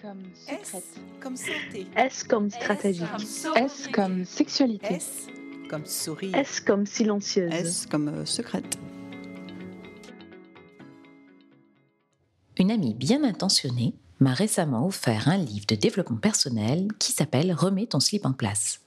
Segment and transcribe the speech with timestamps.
[0.00, 0.84] comme secrète.
[1.20, 1.86] comme santé.
[1.96, 3.06] S comme stratégique.
[3.56, 4.94] S comme sexualité.
[4.94, 5.26] S
[5.70, 6.34] comme sourire.
[6.34, 7.52] S comme silencieuse.
[7.52, 8.78] S comme euh, secrète.
[12.58, 17.86] Une amie bien intentionnée m'a récemment offert un livre de développement personnel qui s'appelle Remets
[17.86, 18.80] ton slip en place.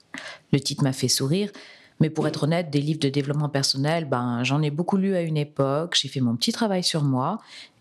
[0.51, 1.51] Le titre m'a fait sourire,
[1.99, 5.21] mais pour être honnête, des livres de développement personnel, ben, j'en ai beaucoup lu à
[5.21, 7.39] une époque, j'ai fait mon petit travail sur moi,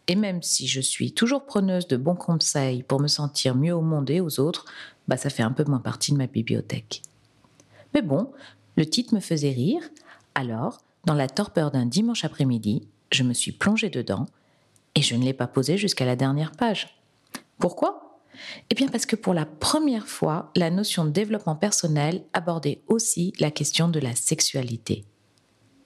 [0.09, 3.83] et même si je suis toujours preneuse de bons conseils pour me sentir mieux au
[3.83, 4.65] monde et aux autres,
[5.07, 7.03] bah ça fait un peu moins partie de ma bibliothèque.
[7.95, 8.33] Mais bon,
[8.77, 9.83] le titre me faisait rire,
[10.35, 14.27] alors, dans la torpeur d'un dimanche après-midi, je me suis plongée dedans
[14.95, 16.99] et je ne l'ai pas posé jusqu'à la dernière page.
[17.59, 18.21] Pourquoi?
[18.71, 23.33] Eh bien parce que pour la première fois, la notion de développement personnel abordait aussi
[23.41, 25.05] la question de la sexualité.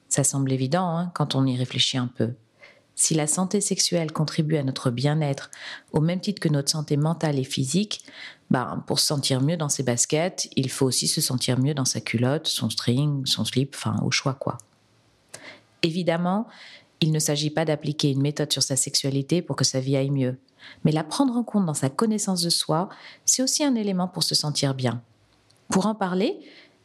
[0.07, 2.35] Ça semble évident hein, quand on y réfléchit un peu.
[2.95, 5.49] Si la santé sexuelle contribue à notre bien-être
[5.91, 8.05] au même titre que notre santé mentale et physique,
[8.51, 11.85] ben, pour se sentir mieux dans ses baskets, il faut aussi se sentir mieux dans
[11.85, 14.57] sa culotte, son string, son slip, enfin au choix quoi.
[15.81, 16.47] Évidemment,
[17.01, 20.11] il ne s'agit pas d'appliquer une méthode sur sa sexualité pour que sa vie aille
[20.11, 20.37] mieux,
[20.83, 22.89] mais la prendre en compte dans sa connaissance de soi,
[23.25, 25.01] c'est aussi un élément pour se sentir bien.
[25.69, 26.39] Pour en parler,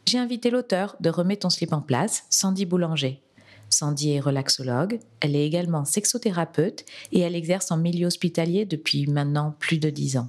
[0.05, 3.21] j'ai invité l'auteur de Remets ton slip en place, Sandy Boulanger.
[3.69, 9.55] Sandy est relaxologue, elle est également sexothérapeute et elle exerce en milieu hospitalier depuis maintenant
[9.59, 10.27] plus de dix ans.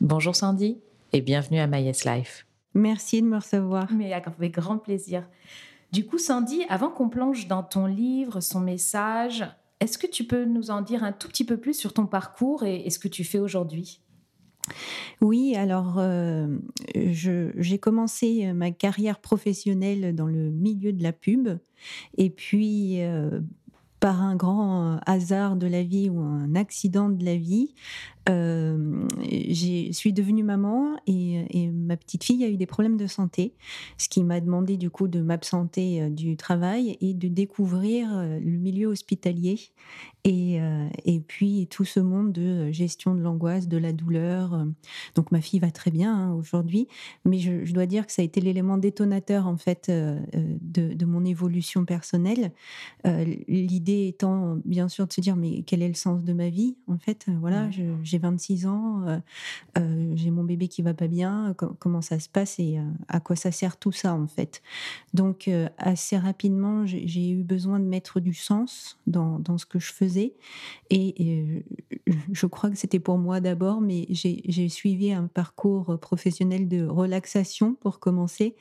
[0.00, 0.78] Bonjour Sandy
[1.12, 2.46] et bienvenue à My Life.
[2.74, 3.90] Merci de me recevoir.
[3.92, 5.28] Mais avec grand plaisir.
[5.92, 9.46] Du coup, Sandy, avant qu'on plonge dans ton livre, son message,
[9.78, 12.64] est-ce que tu peux nous en dire un tout petit peu plus sur ton parcours
[12.64, 14.00] et, ce que tu fais aujourd'hui?
[15.20, 16.46] Oui, alors euh,
[16.94, 21.48] j'ai commencé ma carrière professionnelle dans le milieu de la pub.
[22.16, 23.40] Et puis euh,
[24.00, 27.74] par un grand hasard de la vie ou un accident de la vie,
[28.28, 33.54] euh, je suis devenue maman et, ma petite fille a eu des problèmes de santé,
[33.98, 38.38] ce qui m'a demandé du coup de m'absenter euh, du travail et de découvrir euh,
[38.40, 39.58] le milieu hospitalier
[40.26, 40.58] et,
[41.04, 44.66] et puis tout ce monde de gestion de l'angoisse, de la douleur.
[45.14, 46.88] Donc ma fille va très bien hein, aujourd'hui,
[47.26, 51.26] mais je, dois dire que ça a été l'élément détonateur en fait de, de, mon
[51.26, 52.52] évolution personnelle.
[53.04, 56.78] L'idée étant bien sûr de se dire mais quel est le sens de ma vie?
[56.86, 57.68] En fait Voilà,
[58.02, 59.18] j'ai j'ai 26 ans, euh,
[59.78, 63.18] euh, j'ai mon bébé qui va pas bien, comment ça se passe et euh, à
[63.18, 64.62] quoi ça sert tout ça en fait.
[65.14, 69.92] Donc assez rapidement, j'ai eu besoin de mettre du sens dans, dans ce que je
[69.92, 70.34] faisais
[70.90, 71.64] et,
[72.32, 77.74] je crois que c'était pour moi d'abord, mais j'ai suivi un parcours professionnel de relaxation
[77.74, 78.56] pour commencer.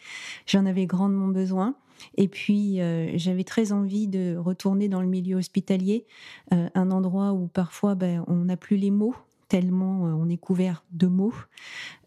[0.45, 1.75] J'en avais grandement besoin.
[2.15, 2.79] Et puis,
[3.15, 6.05] j'avais très envie de retourner dans le milieu hospitalier,
[6.51, 9.15] un endroit où parfois ben, on n'a plus les mots
[9.53, 11.35] tellement euh, on est couvert de mots.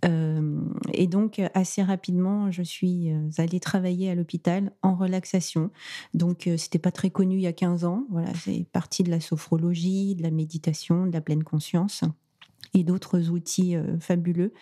[0.04, 0.60] Euh,
[0.92, 5.70] et donc, assez rapidement, je suis euh, allée travailler à l'hôpital en relaxation.
[6.12, 8.04] Donc, c'était pas très connu il y a 15 ans.
[8.10, 12.02] Voilà, c'est parti de la sophrologie, de la méditation, de la pleine conscience
[12.76, 14.52] et d'autres outils fabuleux.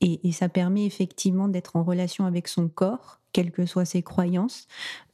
[0.00, 4.66] et, ça permet effectivement d'être en relation avec son corps quelles que soient ses croyances,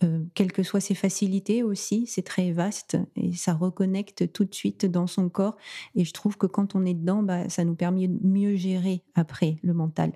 [0.02, 2.06] euh, quelles que soient ses facilités aussi.
[2.06, 5.56] C'est très vaste et ça reconnecte tout de suite dans son corps.
[5.94, 9.02] Et je trouve que quand on est dedans, bah, ça nous permet de mieux gérer
[9.14, 10.12] après le mental.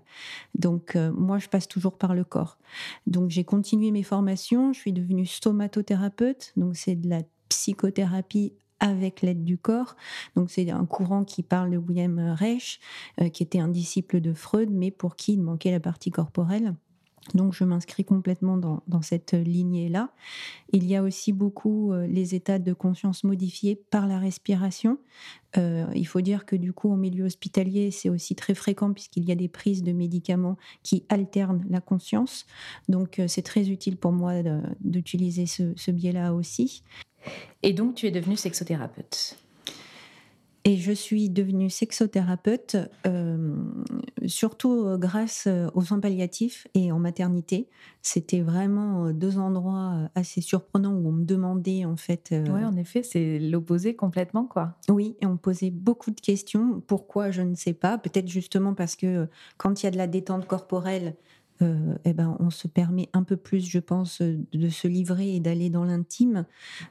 [0.55, 2.59] Donc euh, moi, je passe toujours par le corps.
[3.07, 4.73] Donc j'ai continué mes formations.
[4.73, 6.53] Je suis devenue stomatothérapeute.
[6.57, 9.97] Donc c'est de la psychothérapie avec l'aide du corps.
[10.37, 12.81] Donc c'est un courant qui parle de William Reich,
[13.21, 16.75] euh, qui était un disciple de Freud, mais pour qui il manquait la partie corporelle.
[17.35, 20.11] Donc je m'inscris complètement dans, cette lignée-là.
[20.73, 24.99] Il y a aussi beaucoup euh, les états de conscience modifiés par la respiration.
[25.57, 29.25] Euh, il faut dire que du coup, en milieu hospitalier, c'est aussi très fréquent puisqu'il
[29.25, 32.47] y a des prises de médicaments qui alternent la conscience.
[32.89, 34.43] Donc c'est très utile pour moi
[34.81, 36.83] d'utiliser ce biais-là aussi.
[37.63, 39.37] Et donc tu es devenue sexothérapeute
[40.65, 43.57] et je suis devenue sexothérapeute euh,
[44.27, 47.69] surtout euh, grâce euh, aux soins palliatifs et en maternité.
[48.01, 52.33] C'était vraiment deux endroits assez surprenants où on me demandait en fait.
[52.33, 54.77] oui, en effet, c'est l'opposé complètement quoi.
[54.89, 56.81] Oui, et on me posait beaucoup de questions.
[56.87, 57.99] Pourquoi je ne sais pas.
[57.99, 61.15] Peut-être justement parce que quand il y a de la détente corporelle,
[61.63, 65.41] euh, eh ben, on se permet un peu plus, je pense, de se livrer et
[65.41, 66.47] d'aller dans l'intime.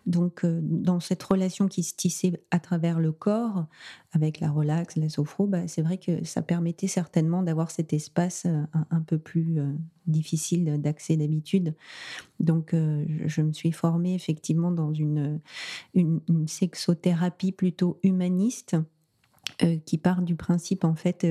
[0.06, 3.66] Donc, euh, dans cette relation qui se tissait à travers le corps,
[4.14, 8.46] avec la relax, la sophro, bah, c'est vrai que ça permettait certainement d'avoir cet espace
[8.46, 9.60] euh, un, peu plus
[10.08, 11.76] difficile d'accès d'habitude.
[12.40, 15.40] Donc, je me suis formée effectivement dans une,
[15.96, 18.78] une sexothérapie plutôt humaniste
[19.86, 21.28] qui part du principe en fait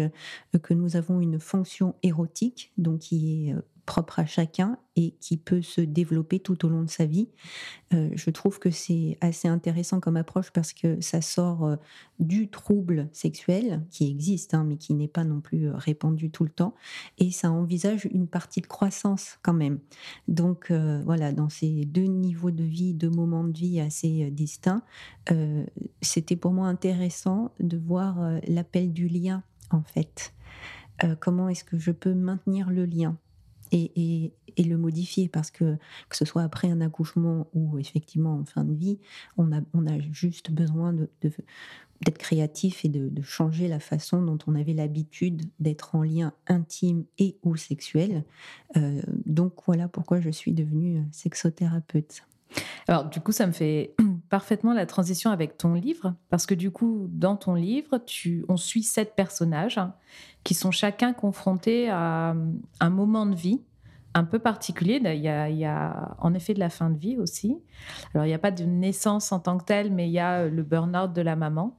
[0.62, 3.54] que nous avons une fonction érotique, donc qui est
[3.90, 7.28] propre à chacun et qui peut se développer tout au long de sa vie.
[7.92, 11.74] Euh, je trouve que c'est assez intéressant comme approche parce que ça sort euh,
[12.20, 16.44] du trouble sexuel qui existe, hein, mais qui n'est pas non plus euh, répandu tout
[16.44, 16.76] le temps,
[17.18, 19.80] et ça envisage une partie de croissance quand même.
[20.28, 24.82] Donc voilà, dans ces deux niveaux de vie, deux moments de vie assez distincts,
[26.00, 30.32] c'était pour moi intéressant de voir l'appel du lien en fait.
[31.18, 33.16] comment est-ce que je peux maintenir le lien?
[33.72, 35.76] Et, le modifier parce que
[36.08, 38.98] que ce soit après un accouchement ou effectivement en fin de vie,
[39.38, 44.54] on a, on a juste besoin d'être créatif et de, changer la façon dont on
[44.54, 48.24] avait l'habitude d'être en lien intime et ou sexuel.
[48.76, 52.22] Euh, donc voilà pourquoi je suis devenue sexothérapeute.
[52.86, 53.94] Alors du coup, ça me fait
[54.30, 58.56] parfaitement la transition avec ton livre, parce que du coup, dans ton livre, tu, on
[58.56, 59.80] suit sept personnages
[60.44, 62.34] qui sont chacun confrontés à
[62.80, 63.60] un moment de vie
[64.14, 65.00] un peu particulier.
[65.04, 67.58] Il y, a, en effet de la fin de vie aussi.
[68.14, 70.46] Alors, il n'y a pas de naissance en tant que telle, mais il y a
[70.46, 71.76] le burn-out de la maman.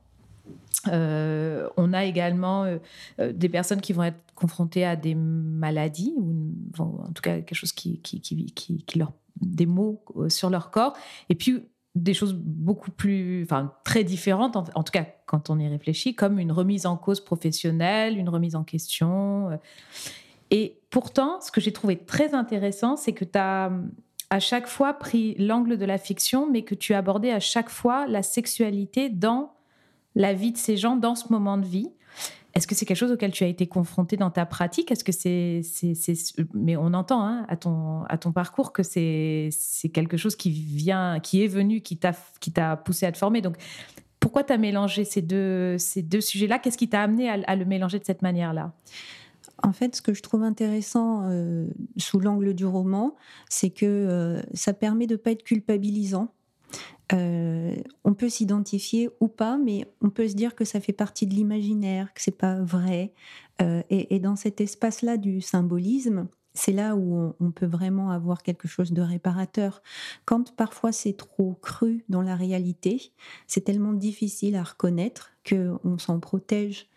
[0.87, 2.77] Euh, on a également euh,
[3.19, 7.53] euh, des personnes qui vont être confrontées à des maladies, ou en tout cas quelque
[7.53, 10.95] chose qui, qui, qui, leur des mots sur leur corps,
[11.29, 11.63] et puis
[11.95, 16.39] des choses beaucoup plus, enfin très différentes, en, tout cas quand on y réfléchit, comme
[16.39, 19.59] une remise en cause professionnelle, une remise en question.
[20.51, 23.71] Et pourtant, ce que j'ai trouvé très intéressant, c'est que tu as
[24.29, 28.07] à chaque fois pris l'angle de la fiction, mais que tu abordé à chaque fois
[28.07, 29.53] la sexualité dans
[30.15, 31.89] la vie de ces gens, dans ce moment de vie.
[32.53, 34.91] Est-ce que c'est quelque chose auquel tu as été confronté dans ta pratique?
[34.91, 35.61] Est-ce que c'est,
[36.53, 40.51] mais on entend hein, à ton à ton parcours que c'est c'est quelque chose qui
[40.51, 43.41] vient, qui est venu, qui t'a qui t'a poussé à te former.
[43.41, 43.55] Donc
[44.19, 46.59] pourquoi tu as mélangé ces deux ces deux sujets-là?
[46.59, 48.73] Qu'est-ce qui t'a amené à, le mélanger de cette manière-là?
[49.63, 53.15] En fait, ce que je trouve intéressant euh, sous l'angle du roman,
[53.49, 56.33] c'est que euh, ça permet de ne pas être culpabilisant.
[57.13, 61.27] Euh, on peut s'identifier ou pas, mais on peut se dire que ça fait partie
[61.27, 63.13] de l'imaginaire, que c'est pas vrai.
[63.91, 68.91] Et, dans cet espace-là du symbolisme, c'est là où on, peut vraiment avoir quelque chose
[68.91, 69.81] de réparateur.
[70.25, 73.13] Quand parfois c'est trop cru dans la réalité,
[73.45, 76.87] c'est tellement difficile à reconnaître que on s'en protège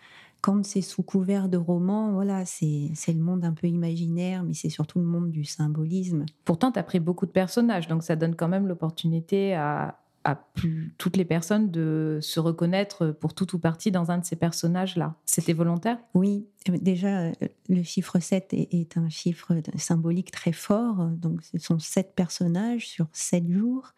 [0.44, 4.68] quand c'est sous couvert de romans, voilà, c'est le monde un peu imaginaire, mais c'est
[4.68, 6.26] surtout le monde du symbolisme.
[6.44, 10.34] Pourtant, tu as pris beaucoup de personnages, donc ça donne quand même l'opportunité à, à
[10.34, 14.36] plus, toutes les personnes de se reconnaître pour tout ou partie dans un de ces
[14.36, 15.14] personnages-là.
[15.24, 15.96] C'était volontaire?
[16.12, 17.32] Oui, déjà,
[17.68, 21.08] le chiffre 7 est, un chiffre symbolique très fort.
[21.10, 23.92] Donc, ce sont sept personnages sur sept jours.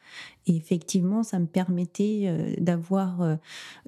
[0.47, 3.37] Et effectivement, ça me permettait euh, d'avoir, euh,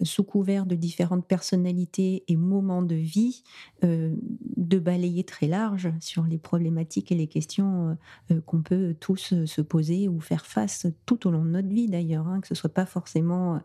[0.02, 3.44] sous couvert de différentes personnalités et moments de vie,
[3.84, 4.14] euh,
[4.56, 7.96] de balayer très large sur les problématiques et les questions
[8.46, 12.28] qu'on peut tous se poser ou faire face tout au long de notre vie d'ailleurs.
[12.28, 13.58] Hein, que ce soit pas forcément euh,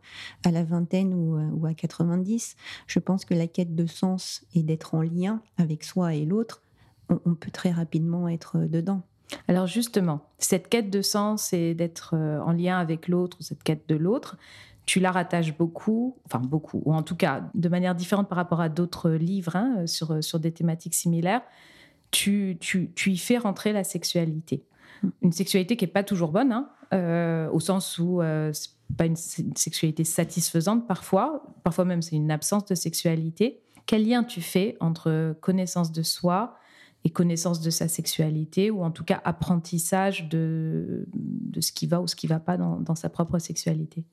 [0.43, 2.55] à la vingtaine euh, ou à 90.
[2.87, 6.61] Je pense que la quête de sens et d'être en lien avec soi et l'autre,
[7.09, 9.01] on, peut très rapidement être euh, dedans.
[9.47, 13.95] Alors justement, cette quête de sens et d'être en lien avec l'autre, cette quête de
[13.95, 14.37] l'autre,
[14.85, 18.61] tu la rattaches beaucoup, enfin beaucoup, ou en tout cas de manière différente par rapport
[18.61, 21.41] à d'autres livres hein, sur, sur des thématiques similaires,
[22.11, 24.63] tu, tu, tu, y fais rentrer la sexualité.
[25.01, 25.09] Mm.
[25.23, 29.05] Une sexualité qui n'est pas toujours bonne, hein, euh, au sens où euh, c'est pas
[29.05, 33.62] une, sexualité satisfaisante parfois, parfois même c'est une absence de sexualité.
[33.85, 36.55] Quel lien tu fais entre connaissance de soi
[37.03, 41.99] et connaissance de sa sexualité, ou en tout cas apprentissage de, de ce qui va
[41.99, 44.05] ou ce qui va pas dans, sa propre sexualité?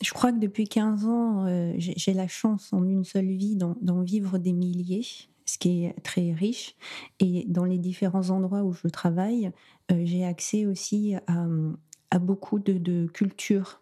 [0.00, 4.00] Je crois que depuis 15 ans, euh, j'ai la chance en une seule vie d'en
[4.02, 5.04] vivre des milliers
[5.48, 6.76] ce qui est très riche.
[7.20, 9.50] Et dans les différents endroits où je travaille,
[9.90, 13.80] euh, j'ai accès aussi à, beaucoup de cultures.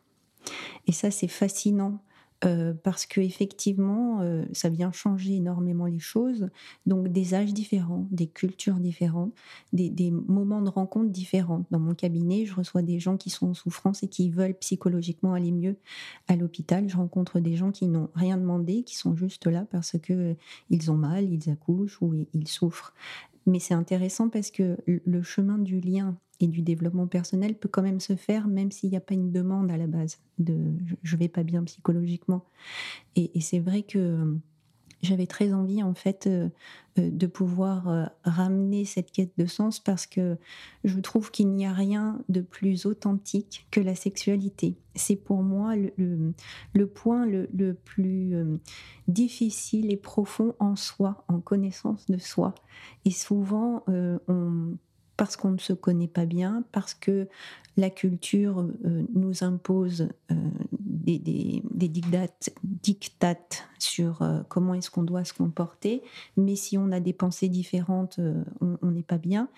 [0.87, 2.00] Et ça, c'est fascinant
[2.46, 6.48] euh, parce que effectivement, euh, ça vient changer énormément les choses.
[6.86, 9.34] Donc des âges différents, des cultures différentes,
[9.72, 11.64] des, moments de rencontre différents.
[11.70, 15.34] Dans mon cabinet, je reçois des gens qui sont en souffrance et qui veulent psychologiquement
[15.34, 15.76] aller mieux.
[16.28, 19.98] À l'hôpital, je rencontre des gens qui n'ont rien demandé, qui sont juste là parce
[19.98, 20.34] que euh,
[20.70, 22.94] ils ont mal, ils accouchent ou ils souffrent.
[23.46, 27.82] Mais c'est intéressant parce que le chemin du lien et du développement personnel peut quand
[27.82, 30.56] même se faire même s'il n'y a pas une demande à la base de
[31.02, 32.44] je vais pas bien psychologiquement.
[33.14, 34.36] Et, c'est vrai que
[35.02, 36.48] j'avais très envie en fait euh,
[36.98, 40.36] euh, de pouvoir euh, ramener cette quête de sens parce que
[40.84, 44.76] je trouve qu'il n'y a rien de plus authentique que la sexualité.
[44.94, 48.34] C'est pour moi le, point le plus
[49.08, 52.54] difficile et profond en soi, en connaissance de soi.
[53.04, 54.78] Et souvent, on
[55.16, 57.28] parce qu'on ne se connaît pas bien, parce que
[57.76, 60.35] la culture euh, nous impose euh,
[60.73, 61.62] des, des,
[62.62, 66.02] dictates, sur euh, comment est-ce qu'on doit se comporter,
[66.37, 68.18] mais si on a des pensées différentes,
[68.61, 69.49] on n'est pas bien.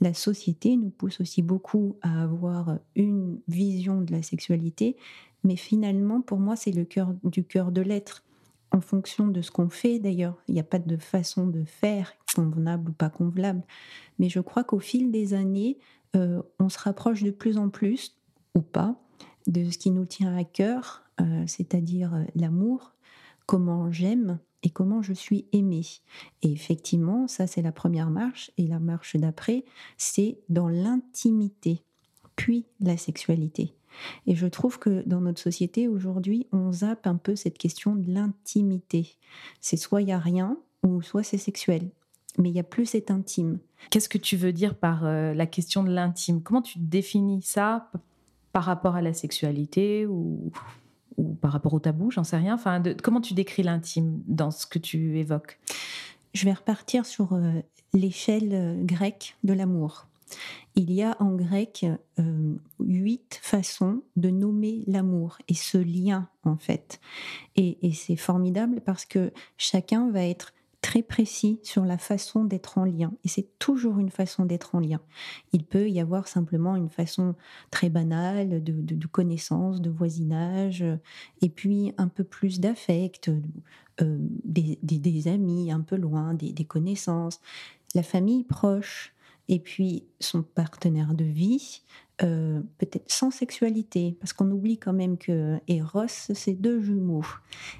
[0.00, 4.96] La société nous pousse aussi beaucoup à avoir une vision de la sexualité,
[5.44, 8.24] mais finalement, pour moi, c'est le cœur du cœur de l'être
[8.72, 10.36] en fonction de ce qu'on fait d'ailleurs.
[10.48, 13.62] Il n'y a pas de façon de faire convenable ou pas convenable.
[14.18, 15.78] Mais je crois qu'au fil des années,
[16.16, 18.16] euh, on se rapproche de plus en plus,
[18.54, 18.96] ou pas,
[19.46, 22.94] de ce qui nous tient à cœur, euh, c'est-à-dire euh, l'amour,
[23.46, 25.86] comment j'aime et comment je suis aimée.
[26.42, 28.50] Et effectivement, ça c'est la première marche.
[28.58, 29.64] Et la marche d'après,
[29.96, 31.82] c'est dans l'intimité,
[32.36, 33.74] puis la sexualité.
[34.26, 38.10] Et je trouve que dans notre société aujourd'hui, on zappe un peu cette question de
[38.12, 39.16] l'intimité.
[39.60, 41.90] C'est soit il n'y a rien, ou soit c'est sexuel.
[42.38, 43.58] Mais il n'y a plus cet intime.
[43.90, 46.42] Qu'est-ce que tu veux dire par euh, la question de l'intime?
[46.42, 47.90] Comment tu définis ça
[48.52, 50.52] par rapport à la sexualité ou,
[51.16, 52.10] ou par rapport au tabou?
[52.10, 52.54] J'en sais rien.
[52.54, 55.58] Enfin, comment tu décris l'intime dans ce que tu évoques?
[56.32, 57.60] Je vais repartir sur euh,
[57.92, 60.06] l'échelle euh, grecque de l'amour.
[60.76, 61.86] Il y a en grec
[62.18, 67.00] euh, huit façons de nommer l'amour et ce lien en fait.
[67.56, 72.84] Et, c'est formidable parce que chacun va être très précis sur la façon d'être en
[72.84, 73.12] lien.
[73.24, 75.00] Et c'est toujours une façon d'être en lien.
[75.52, 77.34] Il peut y avoir simplement une façon
[77.70, 80.82] très banale de, connaissance, de voisinage,
[81.42, 83.30] et puis un peu plus d'affect,
[84.00, 87.40] euh, des, amis un peu loin, des connaissances,
[87.94, 89.12] la famille proche
[89.50, 91.82] et puis son partenaire de vie,
[92.22, 97.24] euh, peut-être sans sexualité, parce qu'on oublie quand même que Eros, c'est deux jumeaux.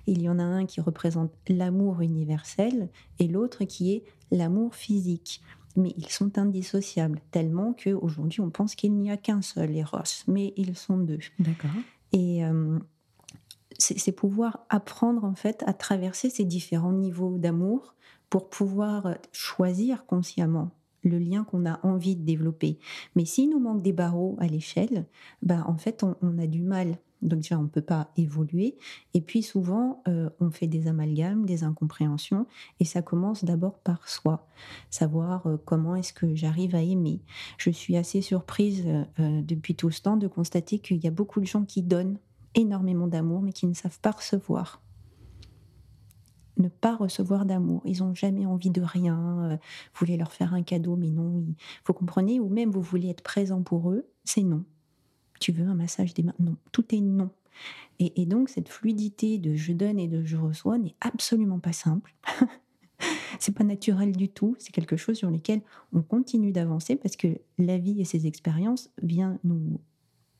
[0.08, 2.88] Il y en a un qui représente l'amour universel
[3.20, 5.42] et l'autre qui est l'amour physique.
[5.76, 10.52] Mais ils sont indissociables, tellement qu'aujourd'hui on pense qu'il n'y a qu'un seul Eros, mais
[10.56, 11.20] ils sont deux.
[11.38, 11.70] D'accord.
[12.12, 12.80] Et euh,
[13.78, 17.94] c'est pouvoir apprendre en fait à traverser ces différents niveaux d'amour
[18.28, 22.78] pour pouvoir choisir consciemment le lien qu'on a envie de développer.
[23.16, 25.06] Mais s'il nous manque des barreaux à l'échelle,
[25.42, 26.98] bah, en fait, on, a du mal.
[27.22, 28.76] Donc déjà, on ne peut pas évoluer.
[29.12, 32.46] Et puis souvent, euh, on fait des amalgames, des incompréhensions.
[32.78, 34.46] Et ça commence d'abord par soi.
[34.88, 37.20] Savoir euh, comment est-ce que j'arrive à aimer.
[37.58, 38.84] Je suis assez surprise
[39.18, 42.18] euh, depuis tout ce temps de constater qu'il y a beaucoup de gens qui donnent
[42.54, 44.80] énormément d'amour, mais qui ne savent pas recevoir
[46.60, 47.82] ne pas recevoir d'amour.
[47.84, 49.50] Ils n'ont jamais envie de rien.
[49.50, 51.44] Euh, vous voulez leur faire un cadeau, mais non.
[51.48, 54.64] Il faut comprendre, ou même vous voulez être présent pour eux, c'est non.
[55.40, 56.34] Tu veux un massage des mains?
[56.38, 56.56] Non.
[56.72, 57.30] Tout est non.
[57.98, 62.14] Et, donc, cette fluidité de je donne et de je reçois n'est absolument pas simple.
[63.38, 64.56] c'est pas naturel du tout.
[64.58, 65.60] C'est quelque chose sur lequel
[65.92, 69.80] on continue d'avancer parce que la vie et ses expériences viennent nous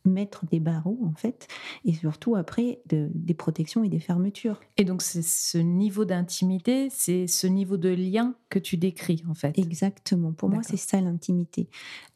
[0.05, 1.49] mettre des barreaux en fait,
[1.85, 4.61] et surtout après des protections et des fermetures.
[4.77, 9.35] Et donc c'est ce niveau d'intimité, c'est ce niveau de lien que tu décris en
[9.35, 9.59] fait.
[9.59, 10.33] Exactement.
[10.33, 11.69] Pour moi, c'est ça l'intimité.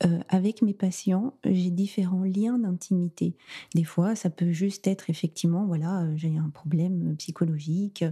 [0.04, 3.36] Euh, avec mes patients, j'ai différents liens d'intimité.
[3.74, 8.04] Des fois, ça peut juste être effectivement, voilà, euh, j'ai un problème psychologique.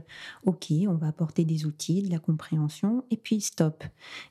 [0.45, 3.85] Ok, on va apporter des outils, de la compréhension, et puis stop.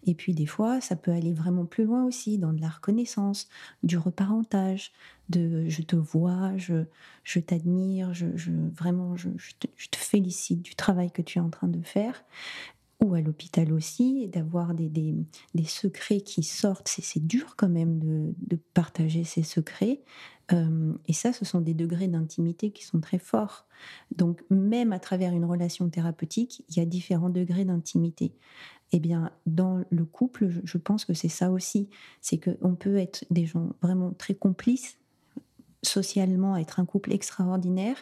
[0.06, 3.50] Et puis des fois, ça peut aller vraiment plus loin aussi dans de la reconnaissance,
[3.84, 4.92] du reparentage
[5.30, 8.28] de je te vois, je, t'admire, je,
[8.74, 12.24] vraiment je, te, félicite du travail que tu es en train de faire.
[13.04, 16.88] Ou à l'hôpital aussi, d'avoir des, des, secrets qui sortent.
[16.88, 20.02] C'est dur quand même de, de partager ces secrets.
[20.54, 23.66] Euh, et ça, ce sont des degrés d'intimité qui sont très forts.
[24.16, 28.34] Donc, même à travers une relation thérapeutique, il y a différents degrés d'intimité.
[28.92, 31.90] Eh bien, dans le couple, je pense que c'est ça aussi.
[32.20, 34.98] C'est qu'on peut être des gens vraiment très complices
[35.84, 37.98] socialement être un couple extraordinaire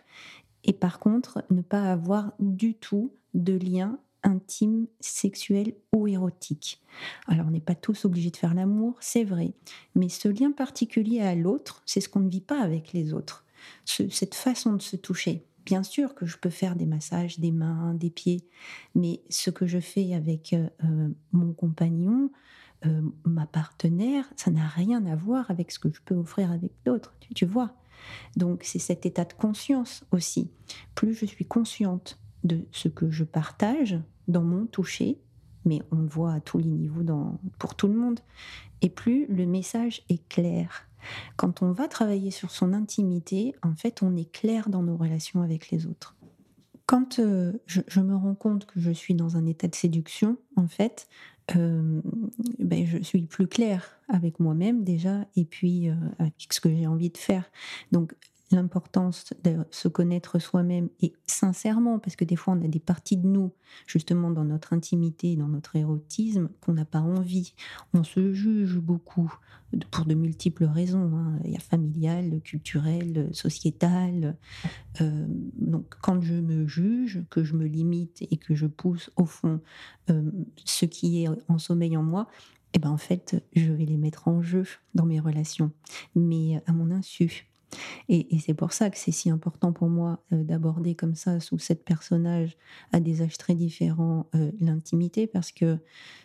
[0.64, 6.82] et par contre ne pas avoir du tout de lien intime, sexuel ou érotique.
[7.28, 9.54] Alors on n'est pas tous obligés de faire l'amour, c'est vrai,
[9.96, 13.46] mais ce lien particulier à l'autre, c'est ce qu'on ne vit pas avec les autres.
[13.86, 15.46] cette façon de se toucher.
[15.70, 18.44] Bien sûr que je peux faire des massages des mains, des pieds,
[18.96, 22.32] mais ce que je fais avec euh, euh, mon compagnon,
[22.88, 26.72] euh, ma partenaire, ça n'a rien à voir avec ce que je peux offrir avec
[26.86, 27.76] d'autres, tu, vois.
[28.36, 30.50] Donc c'est cet état de conscience aussi.
[30.96, 35.22] Plus je suis consciente de ce que je partage dans mon toucher,
[35.66, 37.06] mais on le voit à tous les niveaux
[37.60, 38.22] pour tout le monde,
[38.82, 40.89] et plus le message est clair.
[41.38, 45.42] Quand on va travailler sur son intimité, en fait, on est clair dans nos relations
[45.42, 46.16] avec les autres.
[46.86, 50.68] Quand euh, je, me rends compte que je suis dans un état de séduction, en
[50.68, 51.08] fait,
[51.56, 52.02] euh,
[52.58, 56.88] ben, je suis plus claire avec moi-même déjà, et puis euh, avec ce que j'ai
[56.88, 57.52] envie de faire.
[57.92, 58.16] Donc
[58.52, 63.18] l'importance de se connaître soi-même et sincèrement, parce que des fois on a des parties
[63.18, 63.54] de nous,
[63.86, 67.54] justement dans notre intimité, dans notre érotisme, qu'on n'a pas envie.
[67.94, 69.32] On se juge beaucoup
[69.92, 71.12] pour de multiples raisons.
[71.16, 71.40] Hein.
[71.46, 74.36] Il y a familial, culturel, sociétal.
[75.02, 75.26] Euh,
[75.56, 79.62] donc quand je me juge, que je me limite et que je pousse au fond
[80.10, 80.32] euh,
[80.66, 82.28] ce qui est en sommeil en moi,
[82.74, 84.64] eh ben en fait, je vais les mettre en jeu
[84.94, 85.72] dans mes relations,
[86.16, 87.49] mais à mon insu.
[88.08, 91.60] Et, c'est pour ça que c'est si important pour moi euh, d'aborder comme ça, sous
[91.60, 92.58] cette personnage,
[92.92, 95.78] à des âges très différents, euh, l'intimité, parce que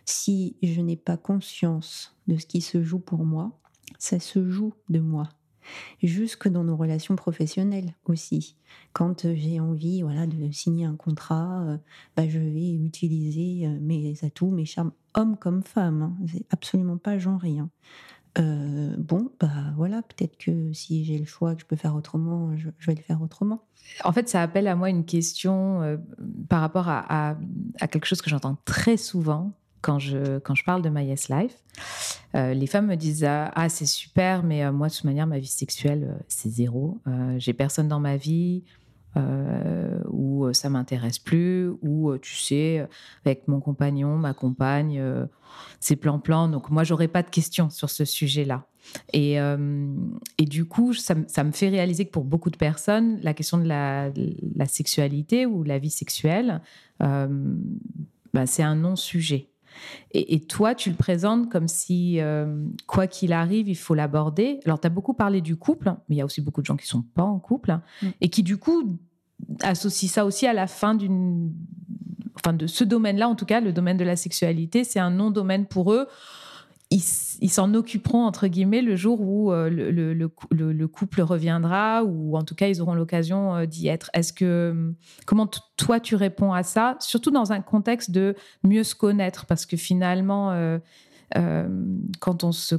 [0.05, 3.59] si je n'ai pas conscience de ce qui se joue pour moi,
[3.99, 5.29] ça se joue de moi.
[6.03, 8.57] Jusque dans nos relations professionnelles aussi.
[8.93, 11.79] Quand euh, j'ai envie voilà, de signer un contrat,
[12.17, 16.03] bah, je vais utiliser mes atouts, mes charmes, hommes comme femmes.
[16.03, 16.27] Hein.
[16.27, 17.59] C'est absolument pas genré.
[17.59, 17.71] Hein.
[18.38, 22.57] Euh, bon, bah voilà, peut-être que si j'ai le choix, que je peux faire autrement,
[22.57, 23.62] je, vais le faire autrement.
[24.03, 25.97] En fait, ça appelle à moi une question euh,
[26.49, 27.37] par rapport à,
[27.81, 31.57] quelque chose que j'entends très souvent quand je, quand je parle de My Yes Life.
[32.35, 35.38] Euh, les femmes me disent Ah, ah c'est super, mais moi, de toute manière, ma
[35.38, 36.99] vie sexuelle, c'est zéro.
[37.37, 38.64] j'ai personne dans ma vie.
[39.16, 42.85] Euh, où ça m'intéresse plus, ou tu sais,
[43.25, 45.00] avec mon compagnon, ma compagne,
[45.78, 46.49] c'est plan-plan.
[46.49, 48.66] Donc moi, j'aurais pas de questions sur ce sujet-là.
[49.12, 53.59] Et, et, du coup, ça, me fait réaliser que pour beaucoup de personnes, la question
[53.59, 54.11] de la,
[54.66, 56.61] sexualité ou la vie sexuelle,
[56.99, 59.49] bah, c'est un non-sujet.
[60.12, 62.21] Et, toi, tu le présentes comme si,
[62.87, 64.61] quoi qu'il arrive, il faut l'aborder.
[64.64, 66.76] Alors, tu as beaucoup parlé du couple, mais il y a aussi beaucoup de gens
[66.76, 68.07] qui sont pas en couple mmh.
[68.21, 68.99] et qui, du coup,
[69.62, 71.52] associent ça aussi à la fin d'une.
[72.37, 75.66] Enfin, de ce domaine-là, en tout cas, le domaine de la sexualité, c'est un non-domaine
[75.66, 76.09] pour eux.
[76.96, 82.44] Ils s'en occuperont, entre guillemets, le jour où le, le, le, couple reviendra, ou en
[82.44, 84.11] tout cas, ils auront l'occasion d'y être.
[84.14, 84.94] Est-ce que.
[85.26, 89.66] Comment toi, tu réponds à ça Surtout dans un contexte de mieux se connaître, parce
[89.66, 90.52] que finalement,
[91.37, 91.68] euh,
[92.20, 92.76] quand on se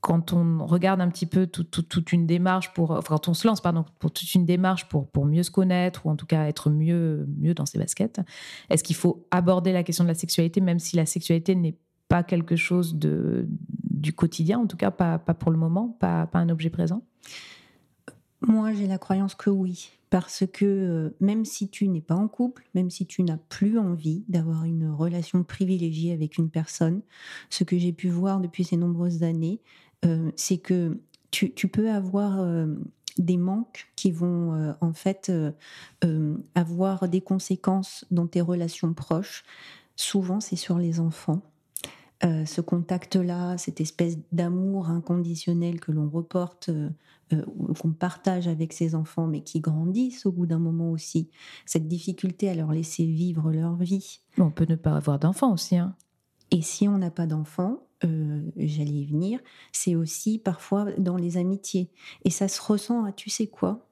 [0.00, 3.84] quand on regarde un petit peu toute une démarche pour, quand on se lance pardon,
[3.98, 7.26] pour toute une démarche pour, pour mieux se connaître ou en tout cas être mieux,
[7.36, 8.20] mieux dans ses baskets,
[8.70, 11.76] est-ce qu'il faut aborder la question de la sexualité même si la sexualité n'est
[12.08, 13.46] pas quelque chose de,
[13.90, 17.02] du quotidien, en tout cas pas, pas pour le moment, pas, pas un objet présent?
[18.40, 22.28] Moi j'ai la croyance que oui, parce que euh, même si tu n'es pas en
[22.28, 27.02] couple, même si tu n'as plus envie d'avoir une relation privilégiée avec une personne,
[27.50, 29.60] ce que j'ai pu voir depuis ces nombreuses années,
[30.04, 30.98] euh, c'est que
[31.30, 32.74] tu, peux avoir euh,
[33.18, 35.30] des manques qui vont en fait
[36.54, 39.44] avoir des conséquences dans tes relations proches.
[39.94, 41.42] Souvent, c'est sur les enfants.
[42.24, 46.90] Euh, ce contact-là, cette espèce d'amour inconditionnel que l'on reporte, euh,
[47.32, 47.44] euh,
[47.78, 51.30] qu'on partage avec ses enfants, mais qui grandissent au bout d'un moment aussi,
[51.64, 54.20] cette difficulté à leur laisser vivre leur vie.
[54.36, 55.76] On peut ne pas avoir d'enfants aussi.
[55.76, 55.94] Hein.
[56.50, 57.84] Et si on n'a pas d'enfants,
[58.56, 59.40] j'allais y venir,
[59.72, 61.90] c'est aussi parfois dans les amitiés.
[62.24, 63.88] Et ça se ressent à, tu sais quoi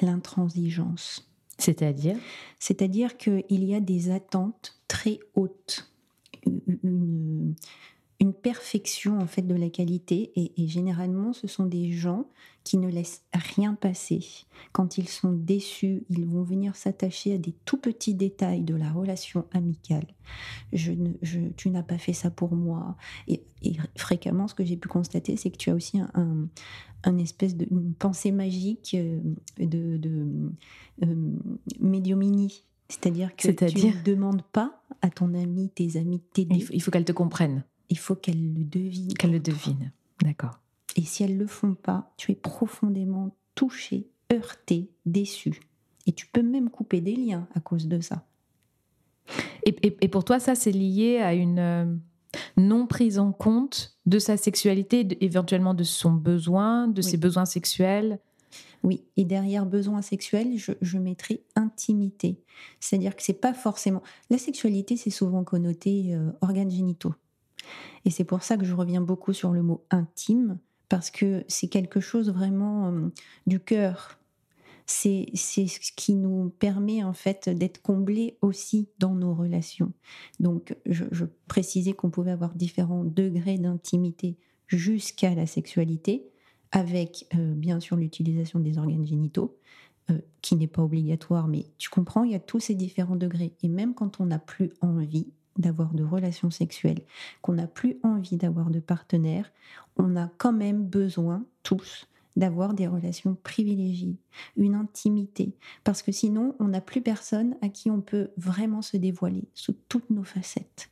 [0.00, 1.32] L'intransigeance.
[1.58, 2.16] C'est-à-dire?
[2.58, 5.91] C'est-à-dire qu'il y a des attentes très hautes
[6.46, 7.54] une,
[8.22, 12.28] une perfection en fait de la qualité et, généralement ce sont des gens
[12.62, 14.20] qui ne laissent rien passer.
[14.70, 18.92] Quand ils sont déçus, ils vont venir s'attacher à des tout petits détails de la
[18.92, 20.06] relation amicale.
[20.72, 21.10] Je ne,
[21.56, 22.96] tu n'as pas fait ça pour moi.
[23.26, 23.42] Et,
[23.96, 26.46] fréquemment, ce que j'ai pu constater, c'est que tu as aussi un,
[27.02, 29.18] un espèce de une pensée magique euh,
[29.58, 30.52] de, de
[31.02, 31.32] euh,
[32.92, 36.66] c'est-à-dire que tu ne demandes pas à ton ami, tes amis t'aider.
[36.70, 37.64] Il faut, qu'elle te comprenne.
[37.88, 39.14] Il faut qu'elle le devine.
[39.14, 39.92] Qu'elle le devine.
[40.22, 40.60] D'accord.
[40.96, 45.58] Et si elles ne le font pas, tu es profondément touché, heurté, déçu.
[46.06, 48.26] Et tu peux même couper des liens à cause de ça.
[49.64, 51.86] Et, pour toi, ça, c'est lié à une euh,
[52.58, 58.18] non prise en compte de sa sexualité, éventuellement de son besoin, de ses besoins sexuels?
[58.82, 62.42] Oui, et derrière besoin sexuel, je, je mettrai intimité.
[62.80, 64.02] C'est-à-dire que c'est pas forcément.
[64.30, 67.14] La sexualité, c'est souvent connoté euh, organes génitaux.
[68.04, 70.58] Et c'est pour ça que je reviens beaucoup sur le mot intime,
[70.88, 73.08] parce que c'est quelque chose vraiment euh,
[73.46, 74.18] du cœur.
[74.86, 79.92] c'est ce qui nous permet en fait d'être comblés aussi dans nos relations.
[80.40, 86.28] Donc, je, précisais qu'on pouvait avoir différents degrés d'intimité jusqu'à la sexualité,
[86.72, 89.56] avec euh, bien sûr l'utilisation des organes génitaux,
[90.10, 93.54] euh, qui n'est pas obligatoire, mais tu comprends, il y a tous ces différents degrés.
[93.62, 97.02] Et même quand on n'a plus envie d'avoir de relations sexuelles,
[97.40, 99.52] qu'on n'a plus envie d'avoir de partenaires,
[99.96, 104.16] on a quand même besoin, tous, d'avoir des relations privilégiées,
[104.56, 108.96] une intimité, parce que sinon, on n'a plus personne à qui on peut vraiment se
[108.96, 110.90] dévoiler sous toutes nos facettes.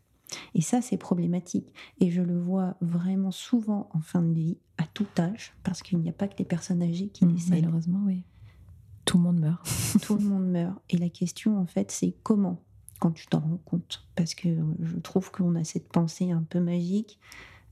[0.55, 1.75] Et ça, c'est problématique.
[1.99, 5.99] Et je le vois vraiment souvent en fin de vie, à tout âge, parce qu'il
[5.99, 7.65] n'y a pas que les personnes âgées qui mmh, décèdent.
[7.65, 8.23] Malheureusement, oui.
[9.05, 9.67] Tout le monde meurt.
[10.03, 10.79] tout le monde meurt.
[10.89, 12.63] Et la question, en fait, c'est comment,
[12.99, 14.07] quand tu t'en rends compte?
[14.15, 14.49] Parce que
[14.81, 17.19] je trouve qu'on a cette pensée un peu magique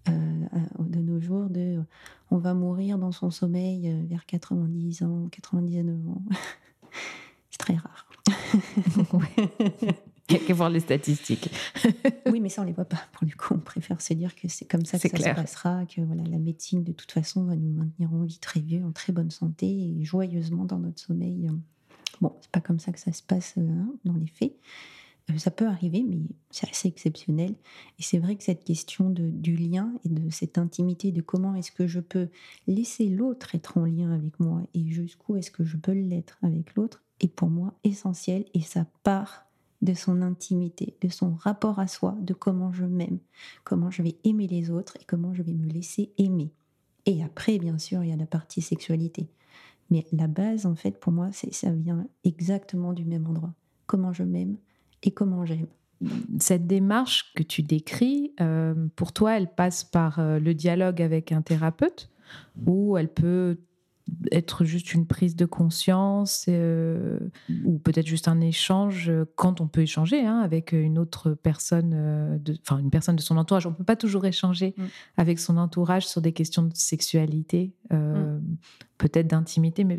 [0.08, 0.46] euh,
[0.78, 1.82] de nos jours de
[2.30, 6.22] on va mourir dans son sommeil euh, vers 90 ans, 99 ans.
[7.50, 8.08] C'est très rare.
[10.30, 11.50] Il n'y a qu'à voir les statistiques.
[12.26, 13.00] oui, mais ça, on ne les voit pas.
[13.12, 15.86] Pour le coup, on préfère se dire que c'est comme ça que ça se passera,
[15.86, 18.92] que voilà, la médecine, de toute façon, va nous maintenir en vie très vieux, en
[18.92, 21.50] très bonne santé et joyeusement dans notre sommeil.
[22.20, 24.52] Bon, c'est pas comme ça que ça se passe hein, dans les faits.
[25.30, 26.18] Euh, ça peut arriver, mais
[26.50, 27.54] c'est assez exceptionnel.
[27.98, 31.54] Et c'est vrai que cette question de, du lien et de cette intimité, de comment
[31.54, 32.28] est-ce que je peux
[32.66, 36.74] laisser l'autre être en lien avec moi et jusqu'où est-ce que je peux l'être avec
[36.74, 39.47] l'autre, est pour moi essentiel et ça part
[39.82, 43.18] de son intimité, de son rapport à soi, de comment je m'aime,
[43.64, 46.50] comment je vais aimer les autres et comment je vais me laisser aimer.
[47.06, 49.28] Et après, bien sûr, il y a la partie sexualité.
[49.90, 53.54] Mais la base, en fait, pour moi, ça vient exactement du même endroit.
[53.86, 54.56] Comment je m'aime,
[55.02, 55.66] et comment j'aime.
[56.38, 61.32] Cette démarche que tu décris, euh, pour toi, elle passe par euh, le dialogue avec
[61.32, 62.10] un thérapeute
[62.66, 63.58] ou elle peut
[64.32, 67.18] être juste une prise de conscience euh,
[67.64, 72.78] ou peut-être juste un échange quand on peut échanger hein, avec une autre personne, enfin
[72.78, 73.66] une personne de son entourage.
[73.66, 74.84] On ne peut pas toujours échanger mm.
[75.16, 78.38] avec son entourage sur des questions de sexualité, mm.
[78.98, 79.98] peut-être d'intimité, mais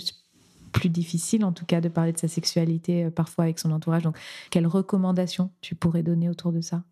[0.70, 4.04] plus difficile, en tout cas, de parler de sa sexualité euh, parfois avec son entourage.
[4.04, 4.18] Donc,
[4.50, 6.84] quelles recommandations tu pourrais donner autour de ça?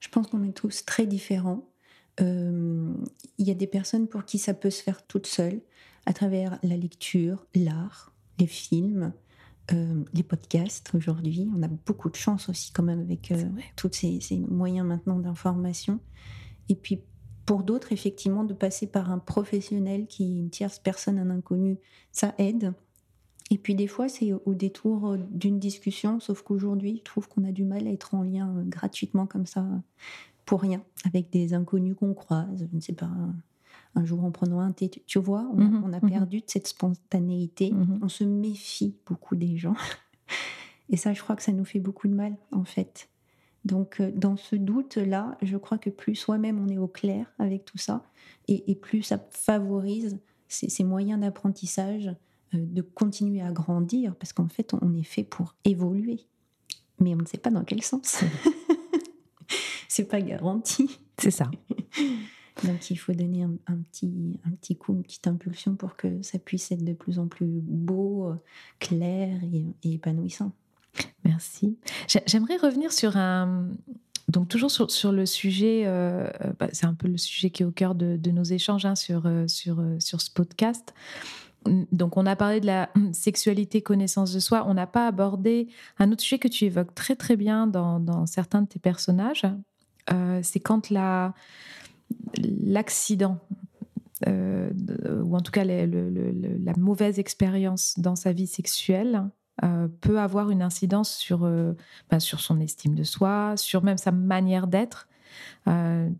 [0.00, 1.68] Je pense qu'on est tous très différents.
[2.20, 2.94] Euh,
[3.38, 5.60] il y a des personnes pour qui ça peut se faire toute seule,
[6.06, 9.12] à travers la lecture, l'art, les films,
[9.72, 11.48] euh, les podcasts aujourd'hui.
[11.56, 13.32] On a beaucoup de chance aussi quand même avec
[13.76, 16.00] tous ces, ces, moyens maintenant d'information.
[16.68, 17.00] Et puis
[17.46, 21.78] pour d'autres, effectivement, de passer par un professionnel qui est une tierce personne, un inconnu,
[22.12, 22.72] ça aide.
[23.50, 27.44] Et puis des fois, c'est au détour euh, d'une discussion, sauf qu'aujourd'hui, je trouve qu'on
[27.44, 29.66] a du mal à être en lien euh, gratuitement comme ça,
[30.46, 33.10] pour rien, avec des inconnus qu'on croise, je ne sais pas,
[33.94, 34.90] un, jour en prenant un thé.
[35.06, 39.36] Tu, vois, on, a, mmh mmh perdu de cette spontanéité, mmh on se méfie beaucoup
[39.36, 39.76] des gens.
[40.90, 43.08] Et ça, je crois que ça nous fait beaucoup de mal, en fait.
[43.64, 47.64] Donc, euh, dans ce doute-là, je crois que plus soi-même on est au clair avec
[47.64, 48.04] tout ça,
[48.46, 52.08] et, plus ça favorise ces moyens d'apprentissage
[52.54, 56.20] euh, de continuer à grandir, parce qu'en fait, on est fait pour évoluer.
[57.00, 58.22] Mais on ne sait pas dans quel sens.
[59.88, 61.00] c'est pas garanti.
[61.18, 61.50] C'est ça.
[62.62, 66.38] Donc il faut donner un, petit, un petit coup, une petite impulsion pour que ça
[66.38, 68.32] puisse être de plus en plus beau,
[68.78, 70.52] clair et, épanouissant.
[71.24, 71.76] Merci.
[72.26, 73.68] J'aimerais revenir sur un,
[74.28, 77.72] donc toujours sur, le sujet, euh, bah, c'est un peu le sujet qui est au
[77.72, 80.94] cœur de, nos échanges hein, sur, euh, sur, sur ce podcast
[81.92, 84.64] donc on a parlé de la sexualité, connaissance de soi.
[84.66, 88.62] On n'a pas abordé un autre sujet que tu évoques très très bien dans, certains
[88.62, 89.46] de tes personnages.
[90.12, 90.90] Euh, c'est quand
[92.38, 93.38] l'accident,
[94.26, 94.70] euh,
[95.22, 99.28] ou en tout cas la mauvaise expérience dans sa vie sexuelle,
[99.62, 101.48] euh, peut avoir une incidence sur,
[102.10, 105.08] ben, sur son estime de soi, sur même sa manière d'être.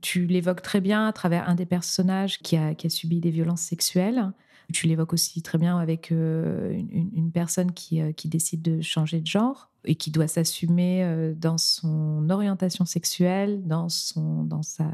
[0.01, 4.33] tu l'évoques très bien à travers un des personnages qui a subi des violences sexuelles.
[4.72, 9.20] Tu l'évoques aussi très bien avec euh, une, personne qui, euh, qui, décide de changer
[9.20, 14.90] de genre et qui doit s'assumer euh, dans son orientation sexuelle, dans, son, dans sa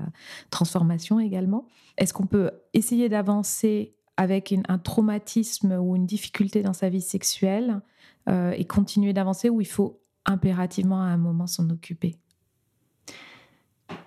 [0.50, 1.66] transformation également.
[1.98, 7.80] Est-ce qu'on peut essayer d'avancer avec un traumatisme ou une difficulté dans sa vie sexuelle
[8.28, 12.18] et continuer d'avancer ou il faut impérativement à un moment s'en occuper?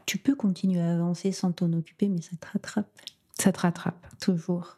[0.05, 3.01] Tu peux continuer à avancer sans t'en occuper, mais ça te rattrape.
[3.39, 4.05] Ça te rattrape.
[4.21, 4.77] Toujours.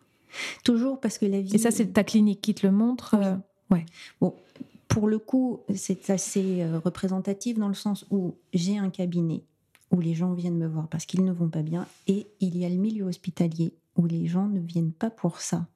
[0.64, 1.56] Toujours parce que la vie.
[1.56, 3.36] Et ça, c'est ta clinique qui te le montre euh,
[3.70, 3.86] Ouais.
[4.22, 4.34] Bon,
[4.88, 9.44] pour le coup, c'est assez euh, représentatif dans le sens où j'ai un cabinet
[9.92, 12.66] où les gens viennent me voir parce qu'ils ne vont pas bien et il y
[12.66, 15.68] a le milieu hospitalier où les gens ne viennent pas pour ça.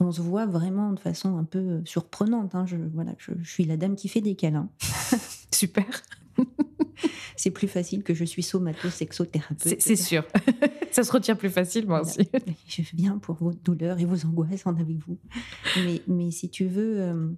[0.00, 2.54] On se voit vraiment de façon un peu surprenante.
[2.54, 2.66] hein.
[2.66, 4.68] Je, voilà, je, je suis la dame qui fait des câlins.
[5.52, 5.86] Super.
[7.40, 9.80] C'est plus facile que je suis somato-sexothérapeute.
[9.80, 10.24] C'est sûr.
[10.90, 12.08] Ça se retient plus facilement Voilà.
[12.08, 12.28] aussi.
[12.66, 15.16] Je viens pour vos douleurs et vos angoisses, en avez-vous?
[15.84, 17.28] Mais, mais si tu veux, euh,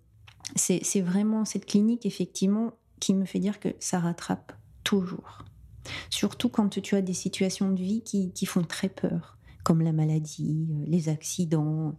[0.56, 4.52] c'est vraiment cette clinique, effectivement, qui me fait dire que ça rattrape
[4.84, 5.44] toujours.
[6.08, 9.92] Surtout quand tu as des situations de vie qui, qui font très peur, comme la
[9.92, 11.94] maladie, euh, les accidents.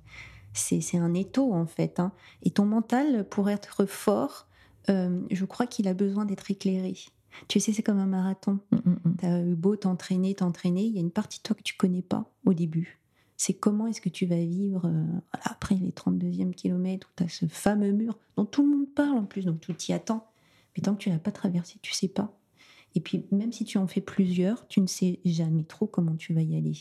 [0.54, 2.00] C'est c'est un étau, en fait.
[2.00, 2.12] hein.
[2.44, 4.48] Et ton mental, pour être fort,
[4.90, 6.96] euh, je crois qu'il a besoin d'être éclairé.
[7.48, 8.60] Tu sais, c'est comme un marathon.
[8.72, 9.15] Mm, mm, mm.
[9.17, 11.76] Tu as eu beau t'entraîner, t'entraîner, il y a une partie de toi que tu
[11.76, 13.00] connais pas au début.
[13.38, 17.30] C'est comment est-ce que tu vas vivre euh, après les 32e kilomètres où tu as
[17.30, 20.28] ce fameux mur dont tout le monde parle en plus, donc tu t'y attends.
[20.76, 22.38] Mais tant que tu l'as pas traversé, tu sais pas.
[22.94, 26.34] Et puis même si tu en fais plusieurs, tu ne sais jamais trop comment tu
[26.34, 26.74] vas y aller.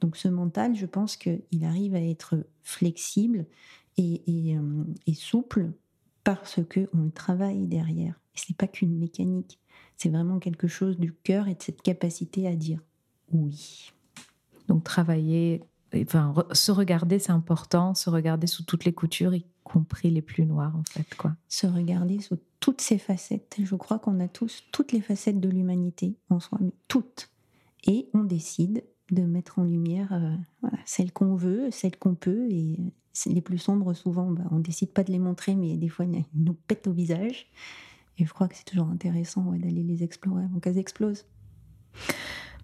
[0.00, 3.46] Donc ce mental, je pense qu'il arrive à être flexible
[3.96, 5.72] et, et, euh, et souple
[6.22, 8.20] parce que on le travaille derrière.
[8.34, 9.60] Et c'est pas qu'une mécanique,
[9.96, 12.80] c'est vraiment quelque chose du cœur et de cette capacité à dire
[13.32, 13.92] oui.
[14.68, 15.62] Donc travailler,
[15.94, 17.94] enfin se regarder, c'est important.
[17.94, 21.34] Se regarder sous toutes les coutures, y compris les plus noires, en fait, quoi.
[21.48, 23.56] Se regarder sous toutes ses facettes.
[23.62, 27.30] Je crois qu'on a tous toutes les facettes de l'humanité en soi, mais toutes.
[27.86, 32.48] Et on décide de mettre en lumière euh, celles qu'on veut, celles qu'on peut.
[32.50, 32.78] Et
[33.26, 36.24] les plus sombres, souvent, bah, on décide pas de les montrer, mais des fois, ils
[36.34, 37.50] nous pètent au visage.
[38.18, 41.26] Et je crois que c'est toujours intéressant ouais, d'aller les explorer avant qu'elles explosent.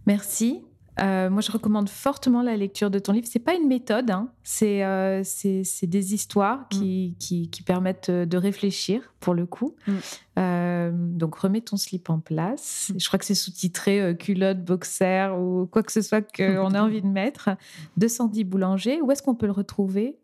[0.07, 0.63] Merci.
[1.01, 3.27] Euh, moi, je recommande fortement la lecture de ton livre.
[3.27, 4.31] C'est pas une méthode, hein.
[4.43, 9.77] c'est euh, c'est des histoires qui, qui, qui permettent euh, de réfléchir, pour le coup.
[9.87, 9.93] Mm.
[10.39, 12.91] Euh, donc, remets ton slip en place.
[12.93, 13.01] Mm.
[13.01, 17.03] Je crois que c'est sous-titré culotte, boxer ou quoi que ce soit qu'on a envie
[17.03, 17.51] de mettre.
[17.97, 19.01] De Sandy Boulanger.
[19.01, 20.19] Où est-ce qu'on peut le retrouver?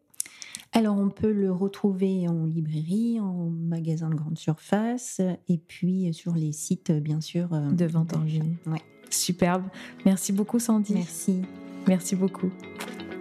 [0.76, 6.34] Alors, on peut le retrouver en librairie, en magasin de grande surface, et puis sur
[6.34, 7.48] les sites, bien sûr.
[7.54, 8.56] euh, De vente en ligne.
[8.66, 8.82] Ouais.
[9.08, 9.62] Superbe.
[10.04, 10.92] Merci beaucoup, Sandy.
[10.92, 11.40] Merci.
[11.88, 12.50] Merci beaucoup.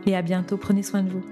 [0.06, 0.58] Et à bientôt.
[0.58, 1.24] Prenez soin de vous.